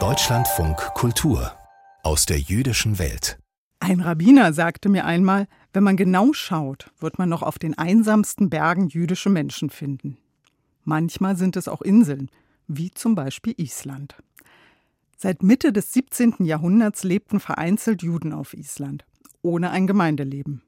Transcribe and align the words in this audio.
Deutschlandfunk 0.00 0.78
Kultur 0.94 1.52
aus 2.02 2.24
der 2.24 2.38
jüdischen 2.38 2.98
Welt. 2.98 3.38
Ein 3.80 4.00
Rabbiner 4.00 4.54
sagte 4.54 4.88
mir 4.88 5.04
einmal, 5.04 5.46
wenn 5.74 5.84
man 5.84 5.98
genau 5.98 6.32
schaut, 6.32 6.90
wird 7.00 7.18
man 7.18 7.28
noch 7.28 7.42
auf 7.42 7.58
den 7.58 7.76
einsamsten 7.76 8.48
Bergen 8.48 8.88
jüdische 8.88 9.28
Menschen 9.28 9.68
finden. 9.68 10.16
Manchmal 10.84 11.36
sind 11.36 11.54
es 11.54 11.68
auch 11.68 11.82
Inseln, 11.82 12.30
wie 12.66 12.90
zum 12.92 13.14
Beispiel 13.14 13.52
Island. 13.58 14.16
Seit 15.18 15.42
Mitte 15.42 15.70
des 15.70 15.92
17. 15.92 16.36
Jahrhunderts 16.46 17.04
lebten 17.04 17.40
vereinzelt 17.40 18.02
Juden 18.02 18.32
auf 18.32 18.54
Island, 18.54 19.04
ohne 19.42 19.70
ein 19.70 19.86
Gemeindeleben. 19.86 20.62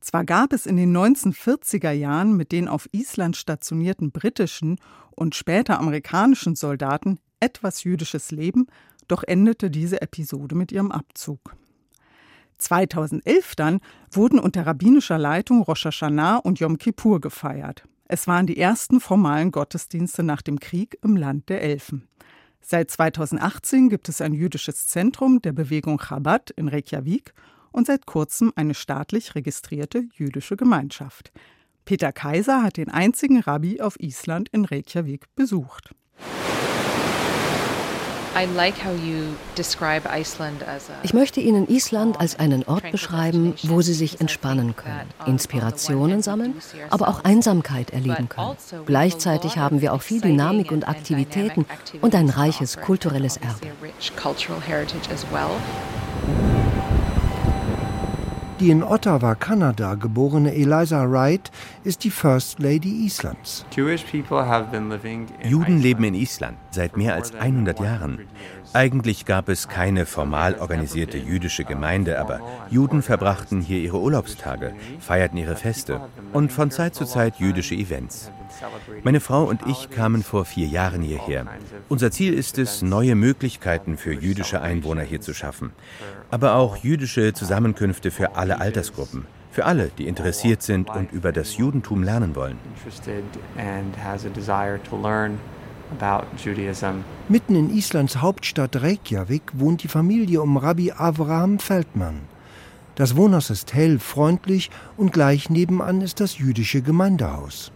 Zwar 0.00 0.24
gab 0.24 0.52
es 0.52 0.66
in 0.66 0.76
den 0.76 0.96
1940er 0.96 1.90
Jahren 1.90 2.36
mit 2.36 2.52
den 2.52 2.68
auf 2.68 2.88
Island 2.92 3.36
stationierten 3.36 4.12
britischen 4.12 4.78
und 5.10 5.34
später 5.34 5.78
amerikanischen 5.78 6.56
Soldaten 6.56 7.18
etwas 7.38 7.84
jüdisches 7.84 8.30
Leben, 8.30 8.66
doch 9.08 9.22
endete 9.22 9.70
diese 9.70 10.00
Episode 10.00 10.54
mit 10.54 10.72
ihrem 10.72 10.90
Abzug. 10.90 11.54
2011 12.58 13.56
dann 13.56 13.80
wurden 14.10 14.38
unter 14.38 14.66
rabbinischer 14.66 15.18
Leitung 15.18 15.62
Rosh 15.62 15.86
Hashanah 15.86 16.36
und 16.36 16.60
Yom 16.60 16.78
Kippur 16.78 17.20
gefeiert. 17.20 17.84
Es 18.04 18.26
waren 18.26 18.46
die 18.46 18.58
ersten 18.58 19.00
formalen 19.00 19.50
Gottesdienste 19.50 20.22
nach 20.22 20.42
dem 20.42 20.60
Krieg 20.60 20.98
im 21.02 21.16
Land 21.16 21.48
der 21.48 21.62
Elfen. 21.62 22.08
Seit 22.60 22.90
2018 22.90 23.88
gibt 23.88 24.08
es 24.08 24.20
ein 24.20 24.34
jüdisches 24.34 24.86
Zentrum 24.86 25.40
der 25.40 25.52
Bewegung 25.52 25.98
Chabad 25.98 26.50
in 26.50 26.68
Reykjavik 26.68 27.32
und 27.72 27.86
seit 27.86 28.06
kurzem 28.06 28.52
eine 28.56 28.74
staatlich 28.74 29.34
registrierte 29.34 30.04
jüdische 30.14 30.56
Gemeinschaft. 30.56 31.32
Peter 31.84 32.12
Kaiser 32.12 32.62
hat 32.62 32.76
den 32.76 32.90
einzigen 32.90 33.40
Rabbi 33.40 33.80
auf 33.80 33.98
Island 33.98 34.48
in 34.50 34.64
Reykjavik 34.64 35.26
besucht. 35.34 35.94
Ich 41.02 41.14
möchte 41.14 41.40
Ihnen 41.40 41.68
Island 41.68 42.20
als 42.20 42.38
einen 42.38 42.62
Ort 42.64 42.90
beschreiben, 42.92 43.54
wo 43.64 43.82
Sie 43.82 43.92
sich 43.92 44.20
entspannen 44.20 44.76
können, 44.76 45.08
Inspirationen 45.26 46.22
sammeln, 46.22 46.54
aber 46.90 47.08
auch 47.08 47.24
Einsamkeit 47.24 47.90
erleben 47.90 48.28
können. 48.28 48.50
Also 48.50 48.84
Gleichzeitig 48.86 49.58
haben 49.58 49.80
wir 49.80 49.92
auch 49.92 50.02
viel 50.02 50.20
Dynamik 50.20 50.70
und 50.70 50.88
Aktivitäten 50.88 51.66
und 52.00 52.14
ein 52.14 52.28
reiches 52.28 52.80
kulturelles 52.80 53.36
Erbe. 53.36 53.66
Die 58.60 58.68
in 58.70 58.82
Ottawa, 58.82 59.34
Kanada 59.34 59.94
geborene 59.94 60.54
Eliza 60.54 61.10
Wright 61.10 61.50
ist 61.82 62.04
die 62.04 62.10
First 62.10 62.58
Lady 62.58 63.06
Islands. 63.06 63.64
Juden 65.42 65.78
leben 65.80 66.04
in 66.04 66.12
Island 66.12 66.58
seit 66.70 66.94
mehr 66.94 67.14
als 67.14 67.34
100 67.34 67.80
Jahren. 67.80 68.20
Eigentlich 68.72 69.24
gab 69.24 69.48
es 69.48 69.66
keine 69.66 70.06
formal 70.06 70.56
organisierte 70.60 71.18
jüdische 71.18 71.64
Gemeinde, 71.64 72.20
aber 72.20 72.40
Juden 72.70 73.02
verbrachten 73.02 73.60
hier 73.60 73.80
ihre 73.80 73.98
Urlaubstage, 73.98 74.74
feierten 75.00 75.38
ihre 75.38 75.56
Feste 75.56 76.00
und 76.32 76.52
von 76.52 76.70
Zeit 76.70 76.94
zu 76.94 77.04
Zeit 77.04 77.36
jüdische 77.40 77.74
Events. 77.74 78.30
Meine 79.02 79.18
Frau 79.18 79.44
und 79.44 79.66
ich 79.66 79.90
kamen 79.90 80.22
vor 80.22 80.44
vier 80.44 80.68
Jahren 80.68 81.02
hierher. 81.02 81.46
Unser 81.88 82.12
Ziel 82.12 82.32
ist 82.32 82.58
es, 82.58 82.80
neue 82.82 83.16
Möglichkeiten 83.16 83.96
für 83.96 84.12
jüdische 84.12 84.60
Einwohner 84.60 85.02
hier 85.02 85.20
zu 85.20 85.34
schaffen, 85.34 85.72
aber 86.30 86.54
auch 86.54 86.76
jüdische 86.76 87.32
Zusammenkünfte 87.32 88.12
für 88.12 88.36
alle 88.36 88.60
Altersgruppen. 88.60 89.26
Für 89.50 89.64
alle, 89.64 89.90
die 89.98 90.06
interessiert 90.06 90.62
sind 90.62 90.90
und 90.90 91.10
über 91.10 91.32
das 91.32 91.56
Judentum 91.56 92.04
lernen 92.04 92.36
wollen. 92.36 92.56
Mitten 97.28 97.56
in 97.56 97.70
Islands 97.70 98.16
Hauptstadt 98.20 98.82
Reykjavik 98.82 99.42
wohnt 99.54 99.82
die 99.82 99.88
Familie 99.88 100.42
um 100.42 100.56
Rabbi 100.56 100.92
Avraham 100.92 101.58
Feldmann. 101.58 102.20
Das 102.94 103.16
Wohnhaus 103.16 103.50
ist 103.50 103.72
hell, 103.74 103.98
freundlich 103.98 104.70
und 104.96 105.12
gleich 105.12 105.50
nebenan 105.50 106.00
ist 106.00 106.20
das 106.20 106.38
jüdische 106.38 106.82
Gemeindehaus. 106.82 107.72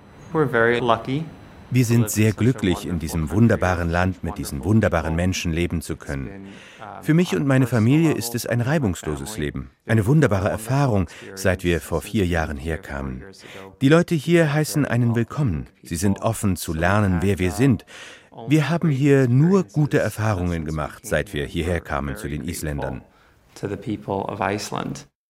Wir 1.71 1.85
sind 1.85 2.11
sehr 2.11 2.33
glücklich, 2.33 2.87
in 2.87 2.99
diesem 2.99 3.31
wunderbaren 3.31 3.91
Land 3.91 4.23
mit 4.23 4.39
diesen 4.39 4.65
wunderbaren 4.65 5.17
Menschen 5.17 5.53
leben 5.53 5.81
zu 5.81 5.97
können. 5.97 6.49
Für 7.03 7.15
mich 7.15 7.35
und 7.35 7.47
meine 7.47 7.67
Familie 7.67 8.13
ist 8.13 8.35
es 8.35 8.47
ein 8.47 8.61
reibungsloses 8.61 9.39
Leben, 9.39 9.71
eine 9.87 10.07
wunderbare 10.07 10.49
Erfahrung, 10.49 11.09
seit 11.35 11.65
wir 11.65 11.81
vor 11.81 12.01
vier 12.01 12.27
Jahren 12.27 12.57
herkamen. 12.57 13.25
Die 13.81 13.89
Leute 13.89 14.15
hier 14.15 14.53
heißen 14.53 14.85
einen 14.85 15.15
willkommen. 15.15 15.67
Sie 15.83 15.97
sind 15.97 16.23
offen 16.23 16.57
zu 16.57 16.73
lernen, 16.73 17.19
wer 17.21 17.39
wir 17.39 17.51
sind. 17.51 17.85
Wir 18.49 18.69
haben 18.69 18.89
hier 18.89 19.29
nur 19.29 19.65
gute 19.65 19.99
Erfahrungen 19.99 20.65
gemacht, 20.65 21.07
seit 21.07 21.33
wir 21.33 21.47
hierher 21.47 21.81
kamen 21.81 22.17
zu 22.17 22.29
den 22.29 22.45
Isländern. 22.45 23.03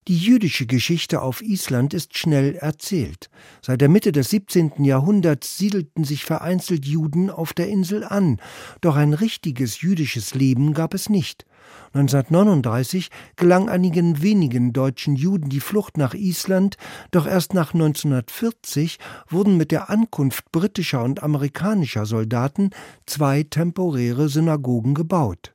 Die 0.06 0.18
jüdische 0.18 0.66
Geschichte 0.66 1.22
auf 1.22 1.40
Island 1.40 1.94
ist 1.94 2.18
schnell 2.18 2.56
erzählt. 2.56 3.30
Seit 3.62 3.80
der 3.80 3.88
Mitte 3.88 4.12
des 4.12 4.28
17. 4.28 4.84
Jahrhunderts 4.84 5.56
siedelten 5.56 6.04
sich 6.04 6.26
vereinzelt 6.26 6.84
Juden 6.84 7.30
auf 7.30 7.54
der 7.54 7.68
Insel 7.68 8.04
an, 8.04 8.38
doch 8.82 8.96
ein 8.96 9.14
richtiges 9.14 9.80
jüdisches 9.80 10.34
Leben 10.34 10.74
gab 10.74 10.92
es 10.92 11.08
nicht. 11.08 11.46
1939 11.94 13.08
gelang 13.36 13.70
einigen 13.70 14.20
wenigen 14.20 14.74
deutschen 14.74 15.16
Juden 15.16 15.48
die 15.48 15.60
Flucht 15.60 15.96
nach 15.96 16.12
Island, 16.12 16.76
doch 17.10 17.26
erst 17.26 17.54
nach 17.54 17.72
1940 17.72 18.98
wurden 19.30 19.56
mit 19.56 19.70
der 19.70 19.88
Ankunft 19.88 20.52
britischer 20.52 21.02
und 21.02 21.22
amerikanischer 21.22 22.04
Soldaten 22.04 22.72
zwei 23.06 23.42
temporäre 23.42 24.28
Synagogen 24.28 24.92
gebaut. 24.92 25.54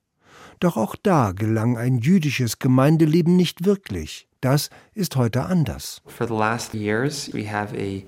Doch 0.59 0.75
auch 0.75 0.95
da 0.95 1.33
gelang 1.33 1.77
ein 1.77 1.99
jüdisches 1.99 2.57
Gemeindeleben 2.57 3.35
nicht 3.35 3.65
wirklich. 3.65 4.28
Das 4.41 4.69
ist 4.93 5.17
heute 5.17 5.43
anders. 5.43 6.01
For 6.05 6.25
the 6.25 6.33
last 6.33 6.73
years 6.73 7.29
we 7.33 7.51
have 7.51 7.75
a 7.75 8.03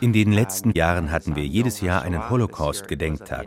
in 0.00 0.12
den 0.12 0.32
letzten 0.32 0.72
Jahren 0.72 1.10
hatten 1.10 1.34
wir 1.34 1.46
jedes 1.46 1.80
Jahr 1.80 2.02
einen 2.02 2.28
Holocaust-Gedenktag. 2.28 3.46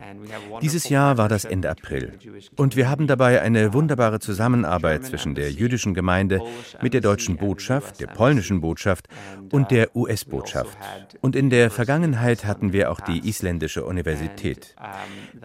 Dieses 0.61 0.89
Jahr 0.89 1.19
war 1.19 1.29
das 1.29 1.45
Ende 1.45 1.69
April. 1.69 2.13
Und 2.55 2.75
wir 2.75 2.89
haben 2.89 3.05
dabei 3.05 3.41
eine 3.41 3.73
wunderbare 3.73 4.19
Zusammenarbeit 4.19 5.05
zwischen 5.05 5.35
der 5.35 5.51
jüdischen 5.51 5.93
Gemeinde 5.93 6.41
mit 6.81 6.95
der 6.95 7.01
deutschen 7.01 7.37
Botschaft, 7.37 7.99
der 7.99 8.07
polnischen 8.07 8.59
Botschaft 8.59 9.07
und 9.51 9.69
der 9.69 9.95
US-Botschaft. 9.95 10.75
Und 11.21 11.35
in 11.35 11.51
der 11.51 11.69
Vergangenheit 11.69 12.45
hatten 12.45 12.73
wir 12.73 12.89
auch 12.89 12.99
die 12.99 13.27
isländische 13.29 13.85
Universität. 13.85 14.75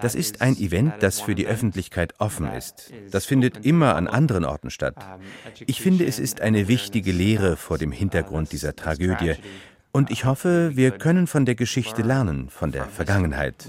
Das 0.00 0.14
ist 0.14 0.40
ein 0.40 0.56
Event, 0.56 0.94
das 1.00 1.20
für 1.20 1.34
die 1.34 1.46
Öffentlichkeit 1.46 2.14
offen 2.18 2.50
ist. 2.54 2.90
Das 3.10 3.26
findet 3.26 3.66
immer 3.66 3.96
an 3.96 4.08
anderen 4.08 4.46
Orten 4.46 4.70
statt. 4.70 4.96
Ich 5.66 5.82
finde, 5.82 6.06
es 6.06 6.18
ist 6.18 6.40
eine 6.40 6.68
wichtige 6.68 7.12
Lehre 7.12 7.58
vor 7.58 7.76
dem 7.76 7.92
Hintergrund 7.92 8.52
dieser 8.52 8.74
Tragödie, 8.74 9.34
und 9.92 10.10
ich 10.10 10.24
hoffe, 10.24 10.72
wir 10.74 10.90
können 10.90 11.26
von 11.26 11.44
der 11.44 11.54
Geschichte 11.54 12.02
lernen, 12.02 12.48
von 12.48 12.72
der 12.72 12.86
Vergangenheit. 12.86 13.68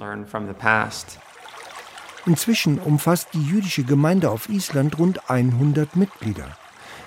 Inzwischen 2.25 2.79
umfasst 2.79 3.29
die 3.34 3.44
jüdische 3.44 3.84
Gemeinde 3.84 4.31
auf 4.31 4.47
Island 4.47 4.97
rund 4.97 5.29
100 5.29 5.97
Mitglieder. 5.97 6.57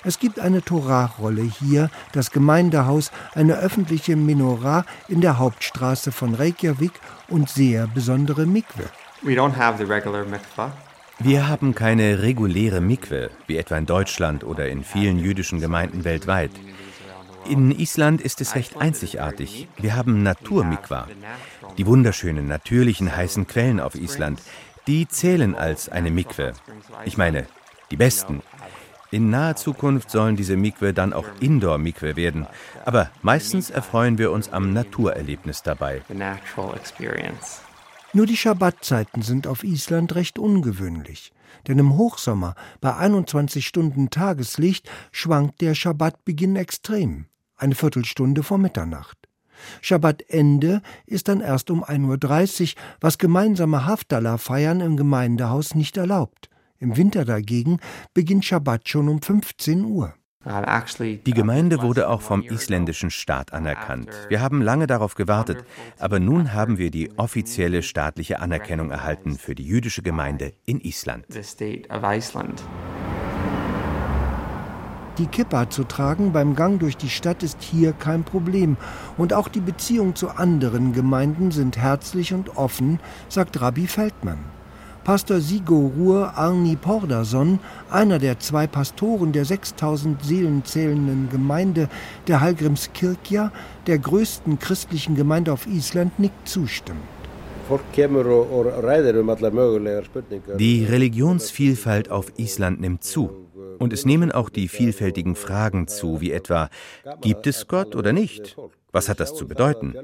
Es 0.04 0.18
gibt 0.20 0.38
eine 0.38 0.62
Torahrolle 0.62 1.42
hier, 1.42 1.90
das 2.12 2.30
Gemeindehaus, 2.30 3.10
eine 3.34 3.56
öffentliche 3.56 4.14
Menorah 4.14 4.84
in 5.08 5.20
der 5.20 5.38
Hauptstraße 5.38 6.12
von 6.12 6.34
Reykjavik 6.34 6.92
und 7.28 7.48
sehr 7.48 7.88
besondere 7.88 8.46
Mikwe. 8.46 8.84
Wir 11.18 11.48
haben 11.48 11.74
keine 11.74 12.22
reguläre 12.22 12.80
Mikwe, 12.80 13.30
wie 13.46 13.56
etwa 13.56 13.78
in 13.78 13.86
Deutschland 13.86 14.44
oder 14.44 14.68
in 14.68 14.84
vielen 14.84 15.18
jüdischen 15.18 15.60
Gemeinden 15.60 16.04
weltweit. 16.04 16.50
In 17.48 17.70
Island 17.70 18.20
ist 18.20 18.40
es 18.40 18.54
recht 18.54 18.76
einzigartig. 18.76 19.68
Wir 19.76 19.94
haben 19.94 20.22
Naturmikwa. 20.22 21.06
Die 21.78 21.86
wunderschönen, 21.86 22.48
natürlichen 22.48 23.14
heißen 23.14 23.46
Quellen 23.46 23.78
auf 23.78 23.94
Island, 23.94 24.42
die 24.86 25.06
zählen 25.06 25.54
als 25.54 25.88
eine 25.88 26.10
Mikwe. 26.10 26.54
Ich 27.04 27.16
meine, 27.16 27.46
die 27.90 27.96
besten. 27.96 28.42
In 29.12 29.30
naher 29.30 29.54
Zukunft 29.54 30.10
sollen 30.10 30.34
diese 30.34 30.56
Mikwe 30.56 30.92
dann 30.92 31.12
auch 31.12 31.26
Indoor-Mikwe 31.40 32.16
werden. 32.16 32.46
Aber 32.84 33.10
meistens 33.22 33.70
erfreuen 33.70 34.18
wir 34.18 34.32
uns 34.32 34.52
am 34.52 34.72
Naturerlebnis 34.72 35.62
dabei. 35.62 36.02
Nur 38.12 38.26
die 38.26 38.36
Schabbatzeiten 38.36 39.22
sind 39.22 39.46
auf 39.46 39.62
Island 39.62 40.14
recht 40.16 40.38
ungewöhnlich. 40.38 41.32
Denn 41.68 41.78
im 41.78 41.96
Hochsommer, 41.96 42.54
bei 42.80 42.96
21 42.96 43.66
Stunden 43.66 44.10
Tageslicht, 44.10 44.90
schwankt 45.12 45.60
der 45.60 45.74
Schabbatbeginn 45.74 46.56
extrem 46.56 47.26
eine 47.56 47.74
Viertelstunde 47.74 48.42
vor 48.42 48.58
Mitternacht. 48.58 49.18
Schabbatende 49.80 50.82
ist 51.06 51.28
dann 51.28 51.40
erst 51.40 51.70
um 51.70 51.84
1.30 51.84 52.62
Uhr, 52.62 52.82
was 53.00 53.18
gemeinsame 53.18 53.86
Haftalah-Feiern 53.86 54.80
im 54.80 54.96
Gemeindehaus 54.96 55.74
nicht 55.74 55.96
erlaubt. 55.96 56.50
Im 56.78 56.96
Winter 56.96 57.24
dagegen 57.24 57.78
beginnt 58.12 58.44
Schabbat 58.44 58.88
schon 58.88 59.08
um 59.08 59.22
15 59.22 59.84
Uhr. 59.84 60.14
Die 60.46 61.32
Gemeinde 61.32 61.82
wurde 61.82 62.08
auch 62.08 62.20
vom 62.20 62.42
isländischen 62.42 63.10
Staat 63.10 63.52
anerkannt. 63.52 64.10
Wir 64.28 64.40
haben 64.40 64.62
lange 64.62 64.86
darauf 64.86 65.16
gewartet, 65.16 65.64
aber 65.98 66.20
nun 66.20 66.52
haben 66.52 66.78
wir 66.78 66.92
die 66.92 67.18
offizielle 67.18 67.82
staatliche 67.82 68.38
Anerkennung 68.38 68.92
erhalten 68.92 69.38
für 69.38 69.56
die 69.56 69.66
jüdische 69.66 70.02
Gemeinde 70.02 70.52
in 70.64 70.80
Island. 70.80 71.26
Die 75.18 75.26
Kippa 75.26 75.70
zu 75.70 75.84
tragen 75.84 76.32
beim 76.32 76.54
Gang 76.54 76.78
durch 76.78 76.96
die 76.98 77.08
Stadt 77.08 77.42
ist 77.42 77.62
hier 77.62 77.92
kein 77.92 78.22
Problem. 78.22 78.76
Und 79.16 79.32
auch 79.32 79.48
die 79.48 79.60
Beziehungen 79.60 80.14
zu 80.14 80.28
anderen 80.28 80.92
Gemeinden 80.92 81.52
sind 81.52 81.78
herzlich 81.78 82.34
und 82.34 82.58
offen, 82.58 83.00
sagt 83.30 83.60
Rabbi 83.62 83.86
Feldmann. 83.86 84.38
Pastor 85.04 85.40
Sigo 85.40 85.92
Ruhr 85.96 86.36
Arni 86.36 86.76
Pordason, 86.76 87.60
einer 87.90 88.18
der 88.18 88.40
zwei 88.40 88.66
Pastoren 88.66 89.32
der 89.32 89.46
6000 89.46 90.22
Seelen 90.22 90.64
zählenden 90.64 91.30
Gemeinde 91.30 91.88
der 92.26 92.42
Hallgrimskirkja, 92.42 93.52
der 93.86 93.98
größten 93.98 94.58
christlichen 94.58 95.14
Gemeinde 95.14 95.52
auf 95.52 95.66
Island, 95.66 96.18
nickt 96.18 96.46
zustimmend. 96.46 97.04
Die 100.58 100.84
Religionsvielfalt 100.84 102.10
auf 102.10 102.32
Island 102.36 102.80
nimmt 102.80 103.02
zu. 103.02 103.45
Und 103.78 103.92
es 103.92 104.04
nehmen 104.04 104.32
auch 104.32 104.48
die 104.48 104.68
vielfältigen 104.68 105.34
Fragen 105.34 105.88
zu, 105.88 106.20
wie 106.20 106.32
etwa, 106.32 106.70
gibt 107.20 107.46
es 107.46 107.66
Gott 107.68 107.94
oder 107.94 108.12
nicht? 108.12 108.56
Was 108.92 109.08
hat 109.08 109.20
das 109.20 109.34
zu 109.34 109.46
bedeuten? 109.46 109.94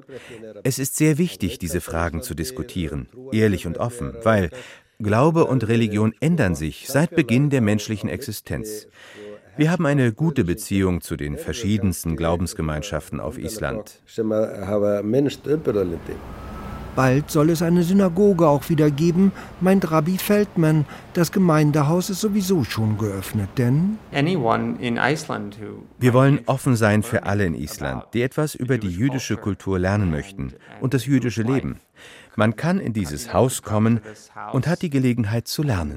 Es 0.65 0.79
ist 0.79 0.97
sehr 0.97 1.19
wichtig, 1.19 1.59
diese 1.59 1.81
Fragen 1.81 2.23
zu 2.23 2.35
diskutieren, 2.35 3.09
ehrlich 3.33 3.67
und 3.67 3.79
offen, 3.79 4.15
weil 4.23 4.51
Glaube 4.99 5.47
und 5.47 5.67
Religion 5.67 6.15
ändern 6.21 6.55
sich 6.55 6.87
seit 6.89 7.17
Beginn 7.17 7.51
der 7.51 7.61
menschlichen 7.61 8.09
Existenz. 8.09 8.87
Wir 9.57 9.71
haben 9.71 9.85
eine 9.85 10.13
gute 10.13 10.45
Beziehung 10.45 11.01
zu 11.01 11.17
den 11.17 11.37
verschiedensten 11.37 12.17
Glaubensgemeinschaften 12.17 13.21
auf 13.21 13.39
Island. 13.39 14.01
Bald 16.95 17.31
soll 17.31 17.51
es 17.51 17.63
eine 17.63 17.83
Synagoge 17.83 18.47
auch 18.47 18.69
wieder 18.69 18.91
geben, 18.91 19.33
meint 19.61 19.91
Rabbi 19.91 20.19
Feldman. 20.19 20.85
Das 21.15 21.33
Gemeindehaus 21.33 22.11
ist 22.11 22.21
sowieso 22.21 22.65
schon 22.65 22.99
geöffnet, 22.99 23.49
denn 23.57 23.99
wir 24.11 24.43
wollen 26.13 26.41
offen 26.47 26.77
sein 26.77 27.03
für 27.03 27.23
alle 27.25 27.47
in 27.47 27.55
Island, 27.55 28.05
die 28.13 28.23
etwas 28.23 28.55
über 28.55 28.77
die 28.77 28.91
jüdische 28.91 29.37
Kultur 29.37 29.79
lernen 29.79 30.11
möchten 30.11 30.53
und 30.81 30.93
das 30.93 31.07
jüdische 31.07 31.43
Leben. 31.43 31.81
Man 32.37 32.57
kann 32.57 32.79
in 32.79 32.93
dieses 32.93 33.33
Haus 33.33 33.63
kommen 33.63 34.01
und 34.53 34.67
hat 34.67 34.83
die 34.83 34.91
Gelegenheit 34.91 35.49
zu 35.49 35.63
lernen. 35.63 35.97